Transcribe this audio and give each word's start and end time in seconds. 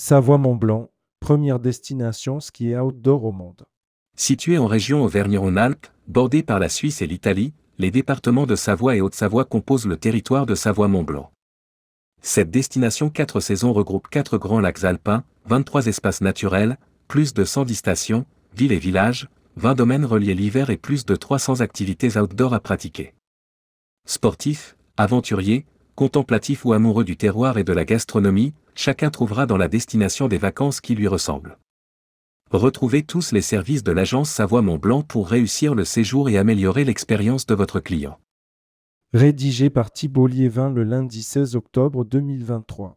Savoie-Mont-Blanc, 0.00 0.92
première 1.18 1.58
destination 1.58 2.38
ski 2.38 2.68
et 2.68 2.78
outdoor 2.78 3.24
au 3.24 3.32
monde. 3.32 3.66
Situé 4.16 4.56
en 4.56 4.68
région 4.68 5.02
Auvergne-Rhône-Alpes, 5.02 5.88
bordé 6.06 6.44
par 6.44 6.60
la 6.60 6.68
Suisse 6.68 7.02
et 7.02 7.08
l'Italie, 7.08 7.52
les 7.78 7.90
départements 7.90 8.46
de 8.46 8.54
Savoie 8.54 8.94
et 8.94 9.00
Haute-Savoie 9.00 9.44
composent 9.44 9.88
le 9.88 9.96
territoire 9.96 10.46
de 10.46 10.54
Savoie-Mont-Blanc. 10.54 11.32
Cette 12.22 12.52
destination 12.52 13.10
4 13.10 13.40
saisons 13.40 13.72
regroupe 13.72 14.06
4 14.06 14.38
grands 14.38 14.60
lacs 14.60 14.84
alpins, 14.84 15.24
23 15.46 15.88
espaces 15.88 16.20
naturels, 16.20 16.78
plus 17.08 17.34
de 17.34 17.44
110 17.44 17.74
stations, 17.74 18.24
villes 18.56 18.70
et 18.70 18.78
villages, 18.78 19.28
20 19.56 19.74
domaines 19.74 20.04
reliés 20.04 20.36
l'hiver 20.36 20.70
et 20.70 20.76
plus 20.76 21.06
de 21.06 21.16
300 21.16 21.60
activités 21.60 22.16
outdoor 22.16 22.54
à 22.54 22.60
pratiquer. 22.60 23.14
Sportifs, 24.06 24.76
aventuriers, 24.96 25.66
contemplatifs 25.96 26.64
ou 26.64 26.72
amoureux 26.72 27.02
du 27.02 27.16
terroir 27.16 27.58
et 27.58 27.64
de 27.64 27.72
la 27.72 27.84
gastronomie, 27.84 28.54
chacun 28.78 29.10
trouvera 29.10 29.46
dans 29.46 29.56
la 29.56 29.66
destination 29.66 30.28
des 30.28 30.38
vacances 30.38 30.80
qui 30.80 30.94
lui 30.94 31.08
ressemblent. 31.08 31.58
Retrouvez 32.52 33.02
tous 33.02 33.32
les 33.32 33.42
services 33.42 33.82
de 33.82 33.90
l'agence 33.90 34.30
Savoie 34.30 34.62
Mont 34.62 34.78
Blanc 34.78 35.02
pour 35.02 35.28
réussir 35.28 35.74
le 35.74 35.84
séjour 35.84 36.28
et 36.28 36.38
améliorer 36.38 36.84
l'expérience 36.84 37.44
de 37.44 37.56
votre 37.56 37.80
client. 37.80 38.20
Rédigé 39.12 39.68
par 39.68 39.90
Thibault 39.90 40.28
Liévin 40.28 40.70
le 40.70 40.84
lundi 40.84 41.24
16 41.24 41.56
octobre 41.56 42.04
2023. 42.04 42.96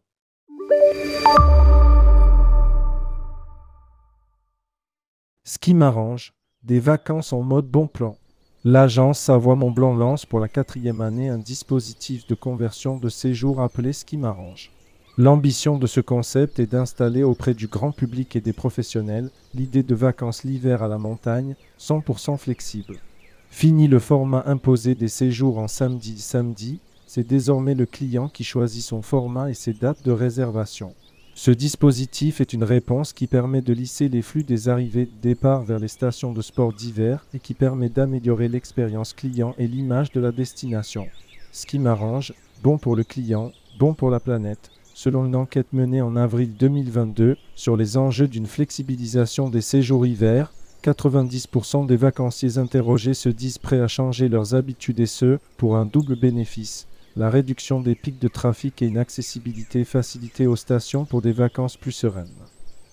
Ski 5.42 5.74
m'arrange, 5.74 6.32
des 6.62 6.78
vacances 6.78 7.32
en 7.32 7.42
mode 7.42 7.66
bon 7.66 7.88
plan. 7.88 8.16
L'agence 8.62 9.18
Savoie 9.18 9.56
Mont 9.56 9.72
Blanc 9.72 9.96
lance 9.96 10.26
pour 10.26 10.38
la 10.38 10.48
quatrième 10.48 11.00
année 11.00 11.28
un 11.28 11.38
dispositif 11.38 12.24
de 12.28 12.36
conversion 12.36 12.98
de 12.98 13.08
séjour 13.08 13.60
appelé 13.60 13.92
Ski 13.92 14.16
m'arrange. 14.16 14.70
L'ambition 15.18 15.76
de 15.76 15.86
ce 15.86 16.00
concept 16.00 16.58
est 16.58 16.72
d'installer 16.72 17.22
auprès 17.22 17.52
du 17.52 17.66
grand 17.66 17.92
public 17.92 18.34
et 18.34 18.40
des 18.40 18.54
professionnels 18.54 19.28
l'idée 19.54 19.82
de 19.82 19.94
vacances 19.94 20.42
l'hiver 20.42 20.82
à 20.82 20.88
la 20.88 20.96
montagne 20.96 21.54
100% 21.78 22.38
flexible. 22.38 22.96
Fini 23.50 23.88
le 23.88 23.98
format 23.98 24.42
imposé 24.46 24.94
des 24.94 25.08
séjours 25.08 25.58
en 25.58 25.68
samedi-samedi, 25.68 26.80
c'est 27.06 27.26
désormais 27.26 27.74
le 27.74 27.84
client 27.84 28.30
qui 28.30 28.42
choisit 28.42 28.82
son 28.82 29.02
format 29.02 29.50
et 29.50 29.54
ses 29.54 29.74
dates 29.74 30.02
de 30.02 30.12
réservation. 30.12 30.94
Ce 31.34 31.50
dispositif 31.50 32.40
est 32.40 32.54
une 32.54 32.64
réponse 32.64 33.12
qui 33.12 33.26
permet 33.26 33.60
de 33.60 33.74
lisser 33.74 34.08
les 34.08 34.22
flux 34.22 34.44
des 34.44 34.70
arrivées 34.70 35.10
départ 35.20 35.62
vers 35.62 35.78
les 35.78 35.88
stations 35.88 36.32
de 36.32 36.40
sport 36.40 36.72
d'hiver 36.72 37.26
et 37.34 37.38
qui 37.38 37.52
permet 37.52 37.90
d'améliorer 37.90 38.48
l'expérience 38.48 39.12
client 39.12 39.54
et 39.58 39.66
l'image 39.66 40.10
de 40.12 40.20
la 40.20 40.32
destination. 40.32 41.06
Ce 41.52 41.66
qui 41.66 41.78
m'arrange, 41.78 42.32
bon 42.62 42.78
pour 42.78 42.96
le 42.96 43.04
client, 43.04 43.52
bon 43.78 43.92
pour 43.92 44.08
la 44.08 44.20
planète, 44.20 44.70
selon 44.94 45.26
une 45.26 45.36
enquête 45.36 45.72
menée 45.72 46.02
en 46.02 46.16
avril 46.16 46.54
2022 46.58 47.36
sur 47.54 47.76
les 47.76 47.96
enjeux 47.96 48.28
d'une 48.28 48.46
flexibilisation 48.46 49.48
des 49.48 49.60
séjours 49.60 50.06
hiver, 50.06 50.52
90% 50.82 51.86
des 51.86 51.96
vacanciers 51.96 52.58
interrogés 52.58 53.14
se 53.14 53.28
disent 53.28 53.58
prêts 53.58 53.80
à 53.80 53.88
changer 53.88 54.28
leurs 54.28 54.54
habitudes 54.54 55.00
et 55.00 55.06
ce, 55.06 55.38
pour 55.56 55.76
un 55.76 55.86
double 55.86 56.16
bénéfice. 56.16 56.86
La 57.14 57.30
réduction 57.30 57.80
des 57.80 57.94
pics 57.94 58.18
de 58.18 58.28
trafic 58.28 58.82
et 58.82 58.86
une 58.86 58.98
accessibilité 58.98 59.84
facilitée 59.84 60.46
aux 60.46 60.56
stations 60.56 61.04
pour 61.04 61.22
des 61.22 61.32
vacances 61.32 61.76
plus 61.76 61.92
sereines. 61.92 62.26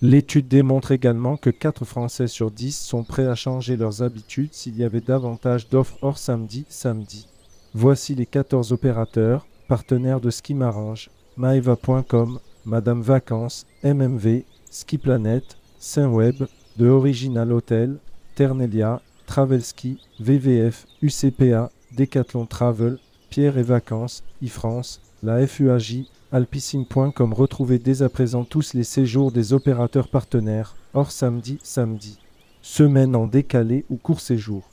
L'étude 0.01 0.47
démontre 0.47 0.91
également 0.91 1.35
que 1.35 1.49
4 1.49 1.83
Français 1.83 2.27
sur 2.27 2.51
10 2.51 2.77
sont 2.77 3.03
prêts 3.03 3.27
à 3.27 3.35
changer 3.35 3.75
leurs 3.75 4.01
habitudes 4.01 4.53
s'il 4.53 4.77
y 4.77 4.83
avait 4.83 5.01
davantage 5.01 5.67
d'offres 5.67 5.97
hors 6.01 6.17
samedi, 6.17 6.65
samedi. 6.69 7.27
Voici 7.73 8.15
les 8.15 8.25
14 8.25 8.71
opérateurs, 8.71 9.45
partenaires 9.67 10.21
de 10.21 10.29
Ski 10.29 10.53
Marange, 10.53 11.09
maeva.com, 11.39 12.37
Madame 12.65 13.01
Vacances, 13.01 13.65
MMV, 13.81 14.43
Ski 14.69 14.97
Planet, 14.97 15.57
Saint-Web, 15.79 16.47
The 16.77 16.81
Original 16.81 17.53
Hotel, 17.53 17.97
Ternelia, 18.35 19.01
Travelski, 19.25 19.99
VVF, 20.19 20.85
UCPA, 21.01 21.71
Decathlon 21.95 22.45
Travel, 22.45 22.99
Pierre 23.29 23.57
et 23.57 23.63
Vacances, 23.63 24.21
iFrance, 24.41 24.99
la 25.23 25.47
FUAJ, 25.47 26.07
Alpicine.com. 26.33 27.33
Retrouvez 27.33 27.79
dès 27.79 28.01
à 28.01 28.09
présent 28.09 28.43
tous 28.43 28.73
les 28.73 28.83
séjours 28.83 29.31
des 29.31 29.53
opérateurs 29.53 30.09
partenaires, 30.09 30.75
hors 30.93 31.11
samedi, 31.11 31.57
samedi. 31.63 32.19
Semaine 32.61 33.15
en 33.15 33.27
décalé 33.27 33.85
ou 33.89 33.95
court 33.95 34.19
séjour. 34.19 34.69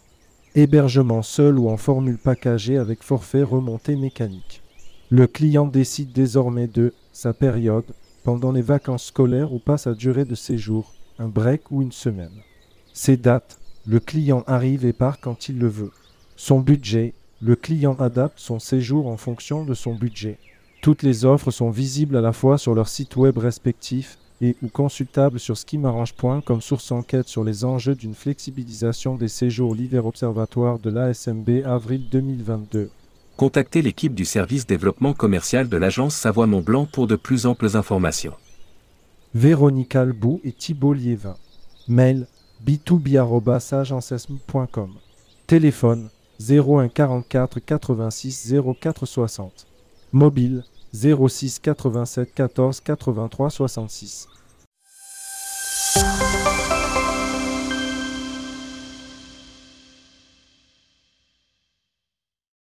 Hébergement 0.56 1.22
seul 1.22 1.60
ou 1.60 1.68
en 1.68 1.76
formule 1.76 2.18
packagée 2.18 2.76
avec 2.76 3.04
forfait 3.04 3.44
remontée 3.44 3.94
mécanique. 3.94 4.62
Le 5.10 5.28
client 5.28 5.66
décide 5.66 6.10
désormais 6.12 6.66
de 6.66 6.92
sa 7.12 7.32
période, 7.32 7.84
pendant 8.24 8.50
les 8.50 8.62
vacances 8.62 9.04
scolaires 9.04 9.52
ou 9.52 9.60
pas 9.60 9.78
sa 9.78 9.94
durée 9.94 10.24
de 10.24 10.34
séjour, 10.34 10.94
un 11.20 11.28
break 11.28 11.70
ou 11.70 11.80
une 11.80 11.92
semaine. 11.92 12.42
Ses 12.92 13.16
dates, 13.16 13.60
le 13.86 14.00
client 14.00 14.42
arrive 14.48 14.84
et 14.84 14.92
part 14.92 15.20
quand 15.20 15.48
il 15.48 15.60
le 15.60 15.68
veut. 15.68 15.92
Son 16.34 16.58
budget, 16.58 17.14
le 17.40 17.54
client 17.54 17.94
adapte 18.00 18.40
son 18.40 18.58
séjour 18.58 19.06
en 19.06 19.16
fonction 19.16 19.64
de 19.64 19.74
son 19.74 19.94
budget. 19.94 20.38
Toutes 20.82 21.04
les 21.04 21.24
offres 21.24 21.52
sont 21.52 21.70
visibles 21.70 22.16
à 22.16 22.20
la 22.20 22.32
fois 22.32 22.58
sur 22.58 22.74
leur 22.74 22.88
site 22.88 23.14
web 23.14 23.38
respectif 23.38 24.18
et 24.40 24.56
ou 24.60 24.68
consultables 24.68 25.38
sur 25.38 25.56
skimarrange.com 25.56 26.42
comme 26.42 26.60
source 26.60 26.90
enquête 26.90 27.28
sur 27.28 27.44
les 27.44 27.64
enjeux 27.64 27.94
d'une 27.94 28.14
flexibilisation 28.14 29.14
des 29.14 29.28
séjours 29.28 29.74
l'hiver 29.76 30.04
observatoire 30.04 30.80
de 30.80 30.90
l'ASMB 30.90 31.64
avril 31.64 32.08
2022 32.10 32.90
contactez 33.36 33.82
l'équipe 33.82 34.14
du 34.14 34.24
service 34.24 34.66
développement 34.66 35.12
commercial 35.12 35.68
de 35.68 35.76
l'agence 35.76 36.14
Savoie 36.14 36.46
Mont 36.46 36.62
Blanc 36.62 36.86
pour 36.86 37.06
de 37.06 37.16
plus 37.16 37.44
amples 37.46 37.76
informations. 37.76 38.32
Véronique 39.34 39.94
Albou 39.94 40.40
et 40.44 40.52
Thibault 40.52 40.94
Liévin. 40.94 41.36
Mail 41.88 42.26
b2b.agencesm.com. 42.66 44.94
Téléphone 45.46 46.08
01 46.40 46.88
44 46.88 47.60
86 47.60 48.54
04 48.80 49.04
60. 49.06 49.66
Mobile 50.12 50.64
06 50.94 51.58
87 51.58 52.32
14 52.34 52.80
83 52.80 53.50
66. 53.50 54.28